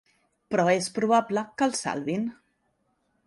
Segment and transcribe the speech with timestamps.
[0.53, 2.25] Però és probable que el salvin.